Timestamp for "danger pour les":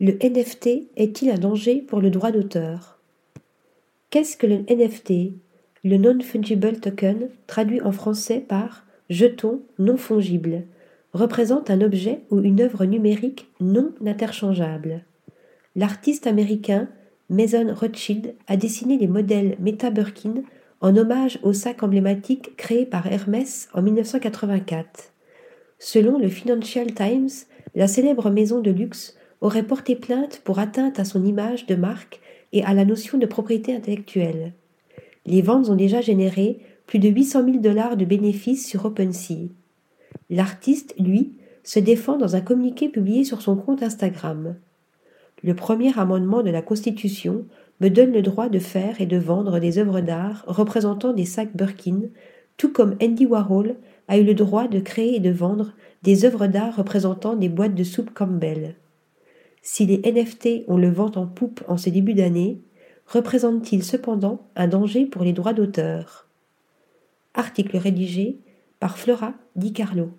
64.68-65.32